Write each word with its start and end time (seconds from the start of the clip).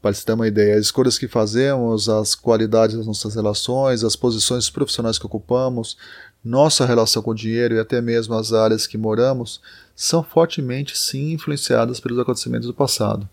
Para 0.00 0.14
se 0.14 0.24
ter 0.24 0.32
uma 0.32 0.48
ideia, 0.48 0.76
as 0.76 0.86
escolhas 0.86 1.18
que 1.18 1.28
fazemos, 1.28 2.08
as 2.08 2.34
qualidades 2.34 2.96
das 2.96 3.06
nossas 3.06 3.34
relações, 3.34 4.02
as 4.02 4.16
posições 4.16 4.70
profissionais 4.70 5.18
que 5.18 5.26
ocupamos, 5.26 5.96
nossa 6.42 6.86
relação 6.86 7.22
com 7.22 7.32
o 7.32 7.34
dinheiro 7.34 7.74
e 7.74 7.78
até 7.78 8.00
mesmo 8.00 8.34
as 8.34 8.52
áreas 8.52 8.86
que 8.86 8.96
moramos 8.96 9.60
são 9.94 10.22
fortemente 10.22 10.96
sim 10.96 11.32
influenciadas 11.32 12.00
pelos 12.00 12.18
acontecimentos 12.18 12.66
do 12.66 12.74
passado. 12.74 13.28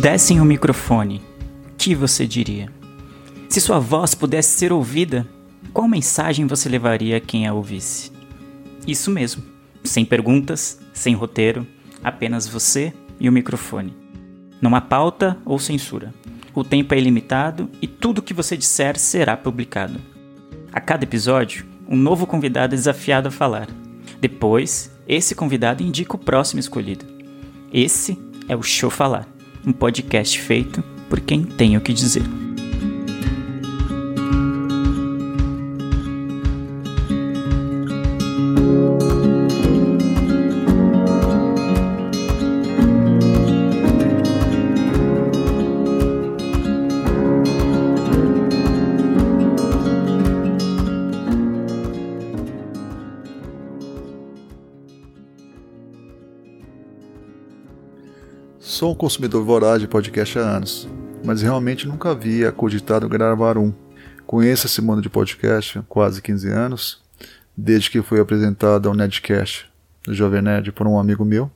Dessem 0.00 0.40
um 0.40 0.44
microfone, 0.44 1.22
o 1.72 1.76
que 1.76 1.94
você 1.94 2.26
diria? 2.26 2.70
Se 3.48 3.60
sua 3.60 3.78
voz 3.78 4.14
pudesse 4.14 4.56
ser 4.58 4.72
ouvida, 4.72 5.26
qual 5.72 5.88
mensagem 5.88 6.46
você 6.46 6.68
levaria 6.68 7.16
a 7.16 7.20
quem 7.20 7.46
a 7.46 7.54
ouvisse? 7.54 8.12
Isso 8.86 9.10
mesmo, 9.10 9.42
sem 9.82 10.04
perguntas, 10.04 10.80
sem 10.92 11.14
roteiro, 11.14 11.66
apenas 12.04 12.46
você 12.46 12.92
e 13.18 13.28
o 13.28 13.32
microfone. 13.32 13.96
Não 14.60 14.74
há 14.74 14.80
pauta 14.80 15.38
ou 15.44 15.58
censura. 15.58 16.12
O 16.54 16.62
tempo 16.62 16.94
é 16.94 16.98
ilimitado 16.98 17.68
e 17.80 17.86
tudo 17.86 18.18
o 18.18 18.22
que 18.22 18.34
você 18.34 18.56
disser 18.56 18.98
será 18.98 19.36
publicado. 19.36 19.98
A 20.72 20.80
cada 20.80 21.04
episódio, 21.04 21.66
um 21.88 21.96
novo 21.96 22.26
convidado 22.26 22.74
é 22.74 22.76
desafiado 22.76 23.28
a 23.28 23.32
falar. 23.32 23.68
Depois, 24.20 24.90
esse 25.08 25.34
convidado 25.34 25.82
indica 25.82 26.16
o 26.16 26.18
próximo 26.18 26.60
escolhido. 26.60 27.04
Esse 27.72 28.18
é 28.48 28.56
o 28.56 28.62
Show 28.62 28.90
Falar 28.90 29.35
um 29.66 29.72
podcast 29.72 30.40
feito 30.40 30.82
por 31.10 31.20
quem 31.20 31.42
tem 31.42 31.76
o 31.76 31.80
que 31.80 31.92
dizer. 31.92 32.45
Consumidor 58.96 59.44
voraz 59.44 59.80
de 59.80 59.86
podcast 59.86 60.38
há 60.38 60.42
anos, 60.42 60.88
mas 61.22 61.42
realmente 61.42 61.86
nunca 61.86 62.10
havia 62.10 62.50
cogitado 62.50 63.08
gravar 63.08 63.58
um. 63.58 63.72
Conheço 64.26 64.66
esse 64.66 64.80
mundo 64.80 65.02
de 65.02 65.10
podcast 65.10 65.78
há 65.78 65.82
quase 65.82 66.22
15 66.22 66.48
anos, 66.48 67.02
desde 67.54 67.90
que 67.90 68.02
fui 68.02 68.18
apresentado 68.18 68.88
ao 68.88 68.94
Nedcast 68.94 69.66
do 70.02 70.14
Jovem 70.14 70.40
Nerd 70.40 70.72
por 70.72 70.86
um 70.86 70.98
amigo 70.98 71.24
meu, 71.24 71.50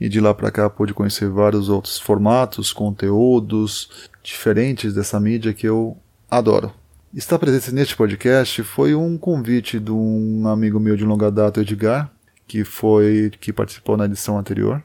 e 0.00 0.08
de 0.08 0.20
lá 0.20 0.32
para 0.32 0.52
cá 0.52 0.70
pude 0.70 0.94
conhecer 0.94 1.28
vários 1.28 1.68
outros 1.68 1.98
formatos, 1.98 2.72
conteúdos 2.72 4.08
diferentes 4.22 4.94
dessa 4.94 5.18
mídia 5.18 5.52
que 5.52 5.66
eu 5.66 5.96
adoro. 6.30 6.72
Estar 7.12 7.38
presente 7.38 7.72
neste 7.72 7.96
podcast 7.96 8.62
foi 8.62 8.94
um 8.94 9.18
convite 9.18 9.80
de 9.80 9.90
um 9.90 10.46
amigo 10.46 10.78
meu 10.78 10.96
de 10.96 11.04
longa 11.04 11.30
data, 11.30 11.60
Edgar, 11.60 12.10
que 12.46 12.64
foi 12.64 13.32
que 13.40 13.52
participou 13.52 13.96
na 13.96 14.04
edição 14.04 14.38
anterior. 14.38 14.82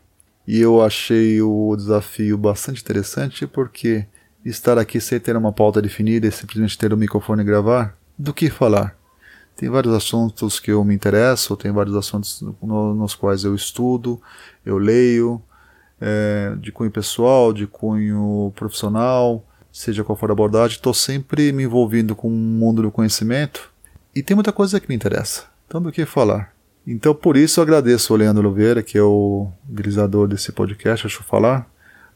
E 0.51 0.59
eu 0.61 0.81
achei 0.81 1.39
o 1.43 1.75
desafio 1.75 2.35
bastante 2.35 2.81
interessante 2.81 3.45
porque 3.45 4.07
estar 4.43 4.79
aqui 4.79 4.99
sem 4.99 5.19
ter 5.19 5.37
uma 5.37 5.53
pauta 5.53 5.79
definida 5.79 6.25
e 6.25 6.31
simplesmente 6.31 6.75
ter 6.75 6.91
o 6.91 6.95
um 6.95 6.97
microfone 6.97 7.43
e 7.43 7.45
gravar, 7.45 7.95
do 8.17 8.33
que 8.33 8.49
falar? 8.49 8.97
Tem 9.55 9.69
vários 9.69 9.93
assuntos 9.93 10.59
que 10.59 10.71
eu 10.71 10.83
me 10.83 10.95
interesso, 10.95 11.55
tem 11.55 11.71
vários 11.71 11.95
assuntos 11.95 12.41
no, 12.63 12.95
nos 12.95 13.13
quais 13.13 13.43
eu 13.43 13.53
estudo, 13.53 14.19
eu 14.65 14.79
leio, 14.79 15.39
é, 16.01 16.55
de 16.59 16.71
cunho 16.71 16.89
pessoal, 16.89 17.53
de 17.53 17.67
cunho 17.67 18.51
profissional, 18.55 19.45
seja 19.71 20.03
qual 20.03 20.15
for 20.15 20.31
a 20.31 20.33
abordagem, 20.33 20.77
estou 20.77 20.95
sempre 20.95 21.51
me 21.51 21.61
envolvendo 21.61 22.15
com 22.15 22.27
o 22.27 22.31
mundo 22.31 22.81
do 22.81 22.89
conhecimento 22.89 23.71
e 24.15 24.23
tem 24.23 24.33
muita 24.33 24.51
coisa 24.51 24.79
que 24.79 24.89
me 24.89 24.95
interessa. 24.95 25.43
Então, 25.67 25.79
do 25.79 25.91
que 25.91 26.07
falar? 26.07 26.58
Então, 26.85 27.13
por 27.13 27.37
isso, 27.37 27.59
eu 27.59 27.63
agradeço 27.63 28.13
o 28.13 28.17
Leandro 28.17 28.47
Oliveira, 28.47 28.81
que 28.81 28.97
é 28.97 29.03
o 29.03 29.51
grisador 29.67 30.27
desse 30.27 30.51
podcast, 30.51 31.05
acho 31.05 31.23
falar, 31.23 31.69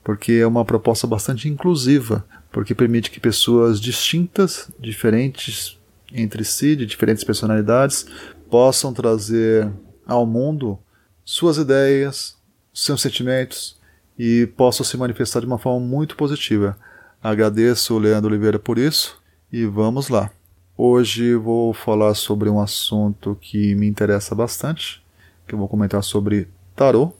porque 0.03 0.33
é 0.33 0.47
uma 0.47 0.65
proposta 0.65 1.05
bastante 1.05 1.47
inclusiva, 1.47 2.25
porque 2.51 2.73
permite 2.73 3.11
que 3.11 3.19
pessoas 3.19 3.79
distintas, 3.79 4.71
diferentes 4.79 5.77
entre 6.13 6.43
si, 6.43 6.75
de 6.75 6.85
diferentes 6.85 7.23
personalidades, 7.23 8.05
possam 8.49 8.93
trazer 8.93 9.71
ao 10.05 10.25
mundo 10.25 10.77
suas 11.25 11.57
ideias, 11.57 12.35
seus 12.73 13.01
sentimentos 13.01 13.79
e 14.17 14.45
possam 14.57 14.85
se 14.85 14.97
manifestar 14.97 15.39
de 15.39 15.45
uma 15.45 15.57
forma 15.57 15.85
muito 15.85 16.15
positiva. 16.15 16.77
Agradeço 17.21 17.95
o 17.95 17.99
Leandro 17.99 18.29
Oliveira 18.29 18.59
por 18.59 18.77
isso 18.77 19.19
e 19.51 19.65
vamos 19.65 20.09
lá. 20.09 20.29
Hoje 20.75 21.35
vou 21.35 21.71
falar 21.71 22.15
sobre 22.15 22.49
um 22.49 22.59
assunto 22.59 23.37
que 23.39 23.75
me 23.75 23.85
interessa 23.85 24.33
bastante, 24.33 25.05
que 25.47 25.53
eu 25.53 25.59
vou 25.59 25.67
comentar 25.67 26.03
sobre 26.03 26.47
tarô, 26.75 27.13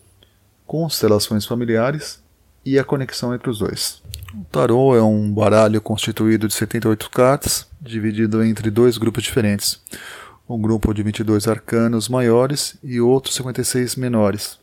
constelações 0.65 1.45
familiares 1.45 2.23
e 2.65 2.79
a 2.79 2.83
conexão 2.83 3.31
entre 3.31 3.51
os 3.51 3.59
dois. 3.59 4.01
O 4.33 4.43
tarô 4.45 4.95
é 4.95 5.03
um 5.03 5.31
baralho 5.31 5.79
constituído 5.79 6.47
de 6.47 6.55
78 6.55 7.11
cartas, 7.11 7.67
dividido 7.79 8.43
entre 8.43 8.71
dois 8.71 8.97
grupos 8.97 9.21
diferentes. 9.21 9.79
Um 10.49 10.59
grupo 10.59 10.91
de 10.91 11.03
22 11.03 11.47
arcanos 11.47 12.09
maiores 12.09 12.75
e 12.83 12.99
outros 12.99 13.35
56 13.35 13.95
menores. 13.97 14.57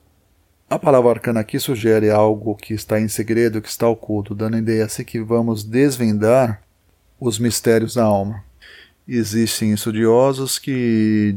A 0.69 0.81
palavra 0.81 1.11
arcana 1.11 1.39
aqui 1.39 1.61
sugere 1.61 2.11
algo 2.11 2.57
que 2.57 2.75
está 2.75 3.01
em 3.01 3.07
segredo, 3.07 3.63
que 3.63 3.69
está 3.69 3.89
oculto, 3.89 4.35
dando 4.35 4.57
a 4.57 4.59
ideia 4.59 4.85
assim 4.85 5.05
que 5.05 5.21
vamos 5.21 5.63
desvendar 5.63 6.61
os 7.21 7.39
mistérios 7.39 7.95
da 7.95 8.03
alma. 8.03 8.50
Existem 9.13 9.73
estudiosos 9.73 10.57
que, 10.57 11.35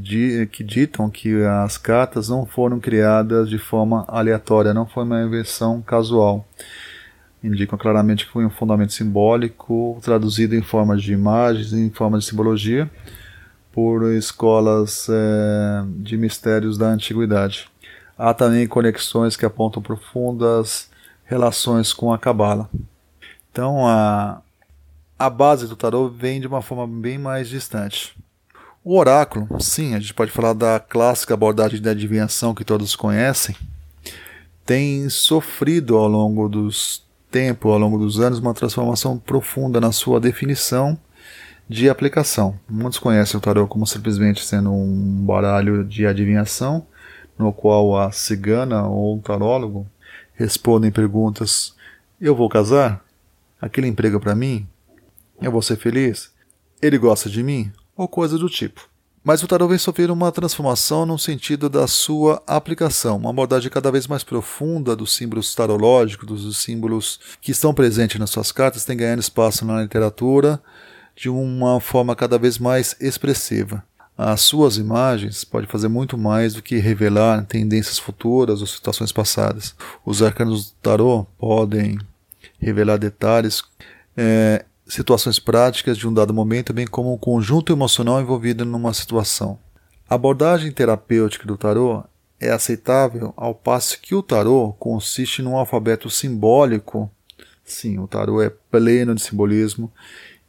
que 0.52 0.64
ditam 0.64 1.10
que 1.10 1.44
as 1.44 1.76
cartas 1.76 2.30
não 2.30 2.46
foram 2.46 2.80
criadas 2.80 3.50
de 3.50 3.58
forma 3.58 4.06
aleatória, 4.08 4.76
não 4.76 4.86
foi 4.86 5.04
uma 5.04 5.24
invenção 5.24 5.82
casual. 5.82 6.48
Indicam 7.44 7.76
claramente 7.76 8.28
que 8.28 8.32
foi 8.32 8.46
um 8.46 8.50
fundamento 8.52 8.94
simbólico 8.94 10.00
traduzido 10.04 10.56
em 10.56 10.62
forma 10.62 10.96
de 10.96 11.14
imagens, 11.14 11.74
em 11.74 11.90
forma 11.90 12.20
de 12.20 12.26
simbologia, 12.26 12.88
por 13.72 14.04
escolas 14.14 15.08
é, 15.10 15.84
de 15.98 16.16
mistérios 16.16 16.78
da 16.78 16.90
antiguidade. 16.90 17.68
Há 18.16 18.36
também 18.36 18.68
conexões 18.68 19.36
que 19.36 19.48
apontam 19.48 19.82
profundas 19.82 20.92
relações 21.26 21.92
com 21.92 22.14
a 22.14 22.20
Cabala. 22.20 22.70
Então, 23.52 23.88
a, 23.88 24.43
a 25.24 25.30
base 25.30 25.68
do 25.68 25.76
tarô 25.78 26.10
vem 26.10 26.42
de 26.42 26.48
uma 26.48 26.62
forma 26.62 26.86
bem 26.86 27.18
mais 27.18 27.48
distante. 27.48 28.14
O 28.84 28.98
oráculo, 28.98 29.48
sim, 29.58 29.96
a 29.96 30.00
gente 30.00 30.14
pode 30.14 30.32
falar 30.32 30.52
da 30.52 30.82
clássica 30.82 31.34
abordagem 31.34 31.82
de 31.82 31.88
adivinhação 31.88 32.54
que 32.54 32.66
todos 32.66 32.94
conhecem, 32.94 33.56
tem 34.66 35.08
sofrido 35.08 35.96
ao 35.96 36.10
longo 36.10 36.50
dos 36.50 37.06
tempos, 37.32 37.72
ao 37.72 37.80
longo 37.80 37.98
dos 37.98 38.20
anos, 38.20 38.40
uma 38.40 38.54
transformação 38.54 39.18
profunda 39.18 39.80
na 39.80 39.94
sua 39.94 40.20
definição 40.20 41.00
de 41.70 41.90
aplicação. 41.90 42.60
Muitos 42.70 43.00
conhecem 43.00 43.38
o 43.38 43.42
tarô 43.42 43.66
como 43.66 43.88
simplesmente 43.88 44.44
sendo 44.44 44.74
um 44.74 45.24
baralho 45.26 45.86
de 45.86 46.06
adivinhação, 46.06 46.86
no 47.40 47.54
qual 47.54 47.98
a 47.98 48.12
cigana 48.12 48.86
ou 48.86 49.18
o 49.18 49.22
tarólogo 49.22 49.88
respondem 50.34 50.92
perguntas: 50.92 51.74
Eu 52.20 52.36
vou 52.36 52.50
casar? 52.50 53.02
Aquele 53.62 53.88
emprego 53.88 54.20
para 54.20 54.36
mim? 54.36 54.68
Eu 55.44 55.52
vou 55.52 55.62
ser 55.62 55.76
feliz? 55.76 56.32
Ele 56.82 56.98
gosta 56.98 57.30
de 57.30 57.44
mim? 57.44 57.70
Ou 57.98 58.08
coisa 58.08 58.38
do 58.38 58.50
tipo. 58.50 58.88
Mas 59.22 59.44
o 59.44 59.48
tarot 59.48 59.70
vem 59.70 59.78
sofrer 59.78 60.10
uma 60.10 60.32
transformação 60.32 61.06
no 61.06 61.20
sentido 61.20 61.70
da 61.70 61.86
sua 61.86 62.42
aplicação, 62.48 63.18
uma 63.18 63.30
abordagem 63.30 63.70
cada 63.70 63.92
vez 63.92 64.08
mais 64.08 64.24
profunda 64.24 64.96
dos 64.96 65.14
símbolos 65.14 65.54
tarológicos, 65.54 66.28
dos 66.28 66.58
símbolos 66.58 67.20
que 67.42 67.52
estão 67.52 67.74
presentes 67.74 68.20
nas 68.20 68.30
suas 68.30 68.52
cartas, 68.54 68.86
tem 68.86 68.96
ganhando 68.96 69.20
espaço 69.20 69.66
na 69.66 69.82
literatura 69.82 70.62
de 71.16 71.30
uma 71.30 71.80
forma 71.82 72.16
cada 72.16 72.38
vez 72.38 72.58
mais 72.58 72.96
expressiva. 73.00 73.84
As 74.18 74.42
suas 74.42 74.78
imagens 74.78 75.44
podem 75.44 75.68
fazer 75.68 75.90
muito 75.90 76.18
mais 76.18 76.54
do 76.54 76.62
que 76.62 76.78
revelar 76.78 77.46
tendências 77.46 78.00
futuras 78.00 78.62
ou 78.62 78.68
situações 78.68 79.12
passadas. 79.12 79.76
Os 80.06 80.22
arcanos 80.22 80.72
do 80.72 80.76
tarot 80.82 81.28
podem 81.38 82.00
revelar 82.60 82.98
detalhes 82.98 83.64
é, 84.16 84.66
situações 84.88 85.40
práticas 85.40 85.98
de 85.98 86.08
um 86.08 86.14
dado 86.14 86.34
momento, 86.34 86.74
bem 86.74 86.86
como 86.86 87.14
um 87.14 87.18
conjunto 87.18 87.72
emocional 87.72 88.22
envolvido 88.22 88.66
numa 88.66 88.94
situação. 88.94 89.58
A 90.10 90.16
abordagem 90.16 90.72
terapêutica 90.72 91.48
do 91.48 91.58
tarô 91.58 92.04
é 92.40 92.52
aceitável 92.52 93.34
ao 93.38 93.56
passo 93.56 94.00
que 94.02 94.14
o 94.14 94.22
tarô 94.22 94.74
consiste 94.78 95.42
num 95.42 95.56
alfabeto 95.56 96.10
simbólico. 96.10 97.10
Sim, 97.64 98.00
o 98.00 98.08
tarô 98.08 98.42
é 98.42 98.50
pleno 98.50 99.16
de 99.16 99.22
simbolismo 99.22 99.92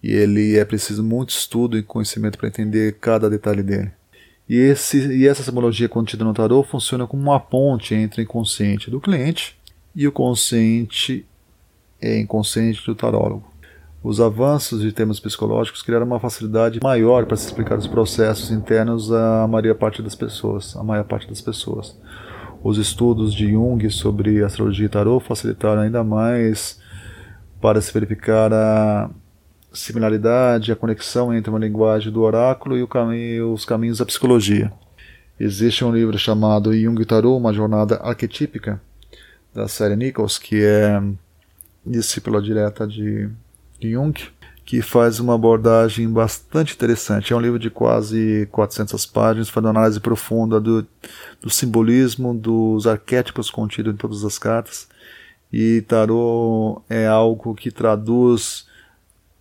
e 0.03 0.13
ele 0.13 0.59
é 0.59 0.65
preciso 0.65 1.03
muito 1.03 1.31
estudo 1.31 1.79
e 1.79 1.83
conhecimento 1.83 2.37
para 2.37 2.49
entender 2.49 2.99
cada 3.01 3.31
detalhe 3.31 3.63
dele. 3.63 3.93
E, 4.49 4.57
esse, 4.57 4.99
e 4.99 5.27
essa 5.27 5.43
simbologia 5.43 5.89
contida 5.89 6.25
no 6.25 6.35
tarô 6.35 6.63
funciona 6.63 7.07
como 7.07 7.23
uma 7.23 7.41
ponte 7.41 7.95
entre 7.95 8.21
o 8.21 8.25
inconsciente 8.25 8.91
do 8.91 9.01
cliente 9.01 9.57
e 9.95 10.07
o 10.07 10.13
consciente 10.13 11.25
e 12.03 12.19
inconsciente 12.19 12.85
do 12.85 12.95
tarólogo. 12.95 13.54
Os 14.05 14.21
avanços 14.21 14.83
de 14.83 14.93
termos 14.93 15.19
psicológicos 15.19 15.81
criaram 15.81 16.05
uma 16.05 16.21
facilidade 16.21 16.79
maior 16.83 17.25
para 17.25 17.39
se 17.39 17.47
explicar 17.47 17.79
os 17.79 17.87
processos 17.87 18.51
internos 18.51 19.11
à 19.11 19.49
maior 19.49 19.75
parte 19.77 20.03
das 20.03 20.15
pessoas, 20.15 20.77
a 20.77 20.83
maior 20.85 21.05
parte 21.05 21.27
das 21.27 21.41
pessoas. 21.41 21.99
Os 22.63 22.77
estudos 22.77 23.33
de 23.33 23.53
Jung 23.53 23.89
sobre 23.89 24.45
astrologia 24.45 24.85
e 24.85 24.89
tarô 24.91 25.19
facilitaram 25.21 25.81
ainda 25.81 26.05
mais 26.05 26.79
para 27.63 27.81
se 27.81 27.91
verificar 27.95 28.53
a 28.53 29.09
similaridade, 29.73 30.71
a 30.71 30.77
conexão 30.77 31.33
entre 31.33 31.49
uma 31.49 31.59
linguagem 31.59 32.13
do 32.13 32.21
oráculo 32.21 32.77
e 32.77 32.87
caminho, 32.87 33.55
os 33.55 33.65
caminhos 33.65 33.99
da 34.01 34.05
psicologia. 34.05 34.71
Existe 35.41 35.83
um 35.83 35.91
livro 35.91 36.19
chamado 36.19 36.77
Jung 36.79 37.01
e 37.01 37.07
Tarot, 37.07 37.39
uma 37.39 37.55
jornada 37.55 37.97
arquetípica, 38.03 38.79
da 39.55 39.67
série 39.67 39.97
Nichols, 39.97 40.37
que 40.37 40.63
é 40.63 41.03
discípula 41.87 42.43
direta 42.43 42.87
de 42.87 43.31
Jung, 43.91 44.15
que 44.65 44.81
faz 44.81 45.21
uma 45.21 45.35
abordagem 45.35 46.09
bastante 46.09 46.75
interessante. 46.75 47.33
É 47.33 47.37
um 47.37 47.41
livro 47.41 47.59
de 47.59 47.71
quase 47.71 48.49
400 48.51 49.05
páginas, 49.07 49.49
faz 49.49 49.65
uma 49.65 49.71
análise 49.71 50.01
profunda 50.01 50.61
do, 50.61 50.87
do 51.43 51.51
simbolismo, 51.51 52.35
dos 52.35 52.87
arquétipos 52.87 53.51
contidos 53.51 53.93
em 53.93 53.97
todas 53.97 54.25
as 54.25 54.39
cartas. 54.39 54.89
E 55.53 55.83
tarot 55.83 56.83
é 56.89 57.07
algo 57.07 57.55
que 57.55 57.71
traduz 57.71 58.67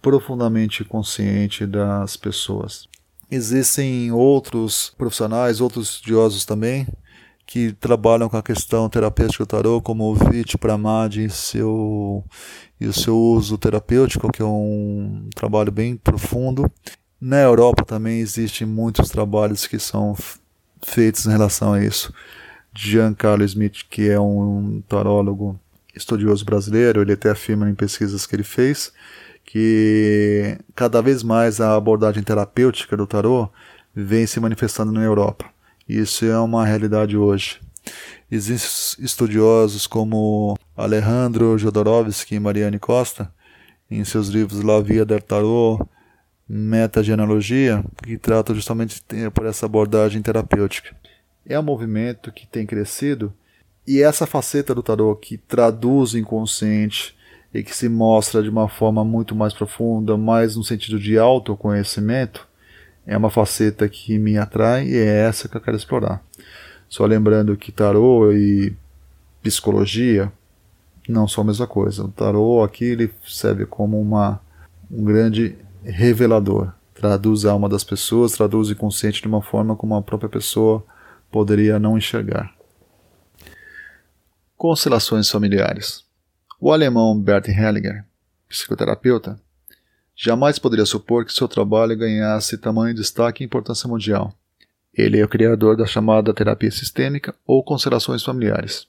profundamente 0.02 0.84
consciente 0.84 1.66
das 1.66 2.18
pessoas. 2.18 2.88
Existem 3.32 4.12
outros 4.12 4.94
profissionais, 4.98 5.62
outros 5.62 5.92
estudiosos 5.92 6.46
também, 6.46 6.86
que 7.46 7.74
trabalham 7.74 8.30
com 8.30 8.38
a 8.38 8.44
questão 8.44 8.90
terapêutica 8.90 9.44
do 9.44 9.48
tarô, 9.48 9.82
como 9.82 10.06
o 10.06 10.16
Vit 10.16 10.58
Pramad 10.58 11.18
e, 11.18 11.30
seu, 11.30 12.24
e 12.80 12.88
o 12.88 12.94
seu 12.94 13.18
uso 13.18 13.58
terapêutico, 13.58 14.32
que 14.32 14.42
é 14.42 14.46
um 14.46 15.28
trabalho 15.36 15.72
bem 15.72 15.96
profundo. 15.96 16.72
Na 17.20 17.40
Europa 17.40 17.86
também 17.86 18.20
existem 18.20 18.66
muitos 18.68 19.10
trabalhos 19.10 19.68
que 19.68 19.80
são 19.80 20.16
feitos 20.84 21.26
em 21.26 21.32
relação 21.32 21.74
a 21.74 21.84
isso. 21.84 22.14
Giancarlo 22.76 23.44
Smith, 23.44 23.84
que 23.90 24.10
é 24.10 24.20
um 24.20 24.82
tarólogo 24.88 25.60
estudioso 25.96 26.44
brasileiro, 26.44 27.02
ele 27.02 27.14
até 27.14 27.30
afirma 27.30 27.70
em 27.70 27.76
pesquisas 27.76 28.26
que 28.26 28.36
ele 28.36 28.44
fez 28.44 28.92
que 29.46 30.58
cada 30.74 31.02
vez 31.02 31.22
mais 31.22 31.60
a 31.60 31.76
abordagem 31.76 32.24
terapêutica 32.24 32.96
do 32.96 33.06
tarô 33.06 33.50
vem 33.94 34.26
se 34.26 34.40
manifestando 34.40 34.92
na 34.92 35.04
Europa. 35.04 35.46
Isso 35.88 36.26
é 36.26 36.40
uma 36.40 36.66
realidade 36.66 37.18
hoje. 37.18 37.60
Existem 38.32 39.04
estudiosos 39.04 39.86
como 39.86 40.58
Alejandro 40.76 41.58
Jodorowsky 41.58 42.36
e 42.36 42.40
Mariane 42.40 42.80
Costa, 42.80 43.32
em 43.92 44.04
seus 44.04 44.30
livros 44.30 44.64
La 44.64 44.80
Via 44.80 45.06
del 45.06 45.22
Tarot, 45.22 45.84
Metagenealogia, 46.48 47.84
que 48.02 48.18
tratam 48.18 48.56
justamente 48.56 49.04
por 49.34 49.46
essa 49.46 49.66
abordagem 49.66 50.22
terapêutica. 50.22 50.96
É 51.46 51.60
um 51.60 51.64
movimento 51.64 52.32
que 52.32 52.48
tem 52.48 52.66
crescido 52.66 53.34
e 53.86 54.02
essa 54.02 54.26
faceta 54.26 54.74
do 54.74 54.82
tarot 54.82 55.20
que 55.20 55.38
traduz 55.38 56.14
o 56.14 56.18
inconsciente 56.18 57.16
e 57.54 57.62
que 57.62 57.76
se 57.76 57.90
mostra 57.90 58.42
de 58.42 58.50
uma 58.50 58.70
forma 58.70 59.04
muito 59.04 59.36
mais 59.36 59.54
profunda, 59.54 60.18
mais 60.18 60.56
no 60.56 60.64
sentido 60.64 61.00
de 61.00 61.18
autoconhecimento, 61.18 62.48
é 63.06 63.18
uma 63.18 63.30
faceta 63.30 63.88
que 63.88 64.18
me 64.18 64.38
atrai 64.38 64.88
e 64.88 64.96
é 64.96 65.28
essa 65.28 65.48
que 65.48 65.58
eu 65.58 65.62
quero 65.62 65.78
explorar. 65.78 66.24
Só 66.88 67.06
lembrando 67.06 67.58
que 67.58 67.72
tarô 67.72 68.32
e 68.32 68.76
psicologia 69.42 70.32
não 71.08 71.28
são 71.28 71.44
a 71.44 71.48
mesma 71.48 71.68
coisa. 71.68 72.06
O 72.06 72.08
tarô 72.08 72.64
aqui 72.64 72.86
ele 72.86 73.12
serve 73.28 73.66
como 73.66 74.00
uma, 74.00 74.40
um 74.90 75.04
grande 75.04 75.56
revelador. 75.84 76.72
Traduz 76.94 77.46
a 77.46 77.52
alma 77.52 77.68
das 77.68 77.84
pessoas, 77.84 78.32
traduz 78.34 78.70
o 78.70 78.72
inconsciente 78.72 79.22
de 79.22 79.28
uma 79.28 79.42
forma 79.42 79.76
como 79.76 79.96
a 79.96 80.02
própria 80.02 80.30
pessoa 80.30 80.86
poderia 81.30 81.80
não 81.80 81.98
enxergar. 81.98 82.54
Constelações 84.56 85.30
familiares. 85.30 86.06
O 86.60 86.72
alemão 86.72 87.20
Bert 87.20 87.50
Hellinger, 87.50 88.06
psicoterapeuta, 88.48 89.38
jamais 90.16 90.60
poderia 90.60 90.86
supor 90.86 91.26
que 91.26 91.34
seu 91.34 91.48
trabalho 91.48 91.98
ganhasse 91.98 92.58
tamanho 92.58 92.96
destaque 92.96 93.44
e 93.44 93.46
importância 93.46 93.88
mundial. 93.88 94.34
Ele 94.94 95.20
é 95.20 95.26
o 95.26 95.28
criador 95.28 95.76
da 95.76 95.86
chamada 95.86 96.34
terapia 96.34 96.70
sistêmica 96.70 97.36
ou 97.46 97.64
constelações 97.64 98.24
familiares. 98.24 98.88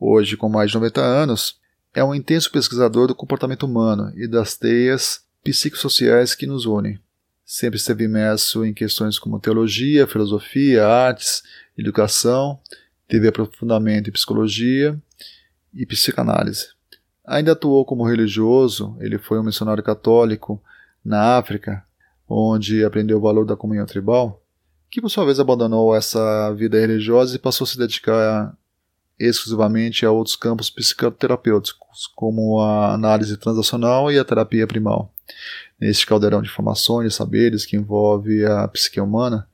Hoje, 0.00 0.36
com 0.36 0.48
mais 0.48 0.70
de 0.70 0.76
90 0.76 1.00
anos, 1.00 1.60
é 1.94 2.02
um 2.02 2.14
intenso 2.14 2.50
pesquisador 2.50 3.06
do 3.06 3.14
comportamento 3.14 3.64
humano 3.64 4.12
e 4.16 4.26
das 4.26 4.56
teias 4.56 5.22
psicossociais 5.44 6.34
que 6.34 6.46
nos 6.46 6.64
unem. 6.64 6.98
Sempre 7.44 7.76
esteve 7.76 8.04
imerso 8.04 8.64
em 8.64 8.72
questões 8.72 9.18
como 9.18 9.38
teologia, 9.38 10.06
filosofia, 10.06 10.86
artes, 10.86 11.42
educação, 11.76 12.58
teve 13.06 13.28
aprofundamento 13.28 14.08
em 14.08 14.12
psicologia 14.12 14.98
e 15.72 15.84
psicanálise. 15.84 16.68
Ainda 17.26 17.52
atuou 17.52 17.84
como 17.84 18.06
religioso, 18.06 18.96
ele 19.00 19.18
foi 19.18 19.38
um 19.38 19.42
missionário 19.42 19.82
católico 19.82 20.62
na 21.04 21.38
África, 21.38 21.82
onde 22.28 22.84
aprendeu 22.84 23.18
o 23.18 23.20
valor 23.20 23.46
da 23.46 23.56
comunhão 23.56 23.86
tribal, 23.86 24.42
que 24.90 25.00
por 25.00 25.08
sua 25.08 25.24
vez 25.24 25.40
abandonou 25.40 25.94
essa 25.96 26.52
vida 26.52 26.78
religiosa 26.78 27.34
e 27.34 27.38
passou 27.38 27.64
a 27.64 27.68
se 27.68 27.78
dedicar 27.78 28.56
exclusivamente 29.18 30.04
a 30.04 30.10
outros 30.10 30.36
campos 30.36 30.70
psicoterapêuticos, 30.70 32.06
como 32.14 32.60
a 32.60 32.92
análise 32.92 33.36
transacional 33.36 34.10
e 34.10 34.18
a 34.18 34.24
terapia 34.24 34.66
primal. 34.66 35.12
Neste 35.80 36.06
caldeirão 36.06 36.42
de 36.42 36.48
informações 36.48 37.12
e 37.12 37.16
saberes 37.16 37.64
que 37.64 37.76
envolve 37.76 38.44
a 38.44 38.68
psique 38.68 39.00
humana, 39.00 39.48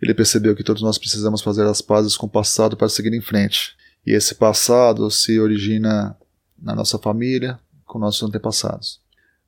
ele 0.00 0.14
percebeu 0.14 0.56
que 0.56 0.64
todos 0.64 0.82
nós 0.82 0.98
precisamos 0.98 1.40
fazer 1.40 1.64
as 1.66 1.80
pazes 1.80 2.16
com 2.16 2.26
o 2.26 2.30
passado 2.30 2.76
para 2.76 2.88
seguir 2.88 3.14
em 3.14 3.20
frente. 3.20 3.76
E 4.04 4.12
esse 4.12 4.34
passado 4.34 5.08
se 5.10 5.38
origina 5.38 6.16
na 6.62 6.74
nossa 6.74 6.98
família, 6.98 7.58
com 7.84 7.98
nossos 7.98 8.22
antepassados. 8.22 9.00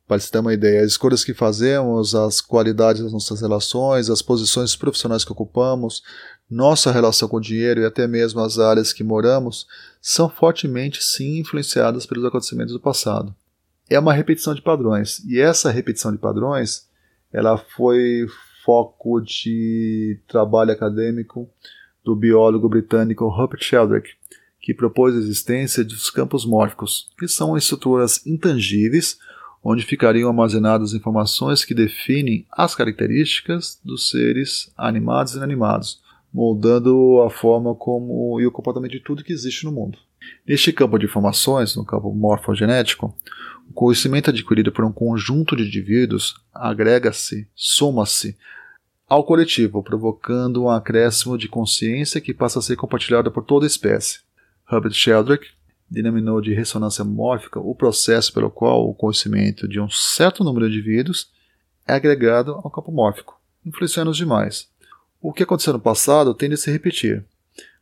Para 0.07 0.19
se 0.21 0.31
ter 0.31 0.39
uma 0.39 0.53
ideia, 0.53 0.83
as 0.83 0.93
escolhas 0.93 1.25
que 1.25 1.33
fazemos, 1.33 2.15
as 2.15 2.41
qualidades 2.41 3.03
das 3.03 3.13
nossas 3.13 3.41
relações, 3.41 4.11
as 4.11 4.21
posições 4.21 4.77
profissionais 4.77 5.25
que 5.25 5.33
ocupamos, 5.33 6.03
nossa 6.51 6.93
relação 6.93 7.27
com 7.27 7.39
o 7.39 7.41
dinheiro 7.41 7.81
e 7.81 7.87
até 7.87 8.07
mesmo 8.07 8.41
as 8.41 8.59
áreas 8.59 8.93
que 8.93 9.03
moramos 9.03 9.67
são 10.03 10.29
fortemente 10.29 11.03
sim 11.03 11.39
influenciadas 11.39 12.05
pelos 12.05 12.25
acontecimentos 12.25 12.75
do 12.75 12.81
passado. 12.81 13.35
É 13.89 13.99
uma 13.99 14.13
repetição 14.13 14.55
de 14.55 14.61
padrões 14.61 15.21
e 15.25 15.41
essa 15.41 15.71
repetição 15.71 16.13
de 16.13 16.19
padrões 16.19 16.87
ela 17.33 17.57
foi 17.57 18.27
foco 18.65 19.21
de 19.21 20.21
trabalho 20.29 20.73
acadêmico 20.73 21.49
do 22.05 22.15
biólogo 22.15 22.69
britânico 22.69 23.29
Rupert 23.29 23.63
Sheldrake, 23.63 24.11
que 24.65 24.73
propôs 24.73 25.15
a 25.15 25.19
existência 25.19 25.85
dos 25.85 26.09
campos 26.09 26.47
mórficos, 26.47 27.11
que 27.19 27.29
são 27.29 27.55
estruturas 27.55 28.27
intangíveis 28.27 29.19
onde 29.63 29.85
ficariam 29.85 30.31
armazenadas 30.31 30.95
informações 30.95 31.67
que 31.67 31.75
definem 31.75 32.47
as 32.51 32.75
características 32.75 33.79
dos 33.85 34.09
seres 34.09 34.73
animados 34.75 35.35
e 35.35 35.37
inanimados, 35.37 36.01
moldando 36.33 37.23
a 37.27 37.29
forma 37.29 37.75
como 37.75 38.41
e 38.41 38.47
o 38.47 38.51
comportamento 38.51 38.93
de 38.93 39.01
tudo 39.01 39.23
que 39.23 39.35
existe 39.35 39.67
no 39.67 39.73
mundo. 39.73 39.99
Neste 40.49 40.73
campo 40.73 40.99
de 40.99 41.05
informações, 41.05 41.77
no 41.77 41.85
campo 41.85 42.11
morfogenético, 42.15 43.15
o 43.69 43.73
conhecimento 43.75 44.31
adquirido 44.31 44.73
por 44.73 44.87
um 44.87 44.93
conjunto 44.93 45.55
de 45.55 45.65
indivíduos 45.65 46.37
agrega-se, 46.55 47.47
soma-se 47.55 48.35
ao 49.07 49.25
coletivo, 49.25 49.83
provocando 49.83 50.63
um 50.63 50.71
acréscimo 50.71 51.37
de 51.37 51.49
consciência 51.49 52.19
que 52.19 52.33
passa 52.33 52.61
a 52.61 52.63
ser 52.63 52.77
compartilhada 52.77 53.31
por 53.31 53.45
toda 53.45 53.67
a 53.67 53.69
espécie. 53.69 54.24
Herbert 54.75 54.93
Sheldrake 54.93 55.49
denominou 55.91 56.41
de 56.41 56.53
ressonância 56.53 57.05
mórfica 57.05 57.61
o 57.61 57.75
processo 57.75 58.33
pelo 58.33 58.51
qual 58.51 58.89
o 58.89 58.95
conhecimento 58.95 59.69
de 59.69 59.81
um 59.81 59.89
certo 59.89 60.43
número 60.43 60.69
de 60.69 60.77
indivíduos 60.77 61.31
é 61.87 61.95
agregado 61.95 62.53
ao 62.53 62.71
campo 62.71 62.91
mórfico, 62.91 63.41
influenciando 63.65 64.11
os 64.11 64.17
demais. 64.17 64.69
O 65.21 65.33
que 65.33 65.43
aconteceu 65.43 65.73
no 65.73 65.81
passado 65.81 66.35
tende 66.35 66.55
a 66.55 66.57
se 66.57 66.71
repetir. 66.71 67.25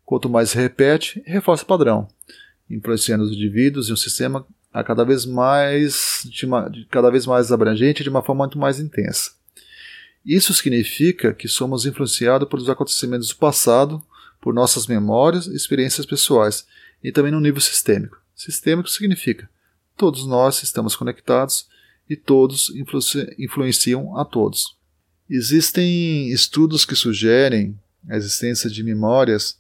Quanto 0.05 0.29
mais 0.29 0.51
se 0.51 0.57
repete, 0.57 1.23
reforça 1.25 1.65
o 1.65 1.67
padrão, 1.67 2.09
influenciando 2.69 3.25
os 3.25 3.33
indivíduos 3.33 3.89
e 3.89 3.93
um 3.93 3.97
sistema 3.97 4.47
a 4.73 4.83
cada 4.83 5.05
vez 5.05 5.27
mais, 5.27 6.27
uma, 6.43 6.71
cada 6.91 7.11
vez 7.11 7.27
mais 7.27 7.53
abrangente 7.53 8.03
de 8.03 8.09
uma 8.09 8.23
forma 8.23 8.45
muito 8.45 8.59
mais 8.59 8.81
intensa. 8.81 9.33
Isso 10.25 10.55
significa 10.55 11.35
que 11.35 11.49
somos 11.49 11.85
influenciados 11.85 12.49
pelos 12.49 12.69
acontecimentos 12.69 13.29
do 13.29 13.37
passado, 13.37 14.03
por 14.41 14.55
nossas 14.55 14.87
memórias 14.87 15.47
e 15.47 15.55
experiências 15.55 16.07
pessoais, 16.07 16.67
e 17.03 17.13
também 17.13 17.33
no 17.33 17.41
nível 17.41 17.61
sistêmico. 17.61 18.21
Sistêmico 18.35 18.89
significa 18.89 19.49
todos 19.97 20.27
nós 20.27 20.63
estamos 20.63 20.97
conectados 20.97 21.69
e 22.09 22.17
todos 22.17 22.71
influ 22.71 22.99
influenciam 23.39 24.19
a 24.19 24.25
todos. 24.25 24.77
Existem 25.31 26.29
estudos 26.31 26.85
que 26.85 26.97
sugerem 26.97 27.79
a 28.09 28.17
existência 28.17 28.69
de 28.69 28.83
memórias 28.83 29.57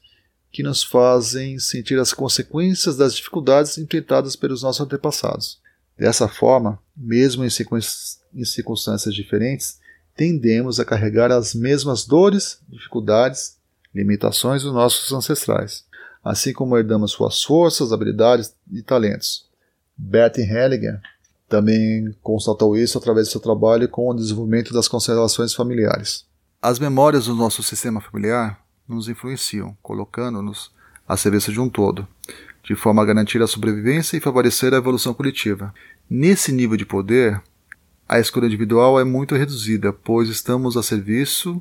que 0.50 0.62
nos 0.62 0.82
fazem 0.82 1.58
sentir 1.58 1.98
as 1.98 2.12
consequências 2.12 2.96
das 2.96 3.14
dificuldades 3.14 3.78
enfrentadas 3.78 4.36
pelos 4.36 4.62
nossos 4.62 4.80
antepassados. 4.80 5.60
Dessa 5.96 6.28
forma, 6.28 6.78
mesmo 6.96 7.44
em, 7.44 7.48
em 8.34 8.44
circunstâncias 8.44 9.14
diferentes, 9.14 9.78
tendemos 10.14 10.78
a 10.78 10.84
carregar 10.84 11.30
as 11.30 11.54
mesmas 11.54 12.04
dores, 12.04 12.60
dificuldades, 12.68 13.56
limitações 13.94 14.62
dos 14.62 14.74
nossos 14.74 15.10
ancestrais, 15.12 15.84
assim 16.22 16.52
como 16.52 16.76
herdamos 16.76 17.12
suas 17.12 17.42
forças, 17.42 17.92
habilidades 17.92 18.54
e 18.70 18.82
talentos. 18.82 19.46
Bertin 19.96 20.42
Hellinger 20.42 21.00
também 21.48 22.14
constatou 22.22 22.76
isso 22.76 22.96
através 22.96 23.28
do 23.28 23.32
seu 23.32 23.40
trabalho 23.40 23.88
com 23.88 24.08
o 24.08 24.14
desenvolvimento 24.14 24.72
das 24.72 24.88
constelações 24.88 25.52
familiares. 25.52 26.24
As 26.60 26.78
memórias 26.78 27.26
do 27.26 27.34
nosso 27.34 27.62
sistema 27.62 28.00
familiar 28.00 28.58
nos 28.88 29.08
influenciam, 29.08 29.76
colocando-nos 29.82 30.70
a 31.06 31.16
serviço 31.16 31.52
de 31.52 31.60
um 31.60 31.68
todo, 31.68 32.06
de 32.62 32.74
forma 32.74 33.02
a 33.02 33.04
garantir 33.04 33.42
a 33.42 33.46
sobrevivência 33.46 34.16
e 34.16 34.20
favorecer 34.20 34.72
a 34.72 34.76
evolução 34.76 35.12
coletiva. 35.12 35.74
Nesse 36.08 36.52
nível 36.52 36.76
de 36.76 36.86
poder, 36.86 37.42
a 38.08 38.18
escolha 38.18 38.46
individual 38.46 39.00
é 39.00 39.04
muito 39.04 39.34
reduzida, 39.34 39.92
pois 39.92 40.28
estamos 40.28 40.76
a 40.76 40.82
serviço 40.82 41.60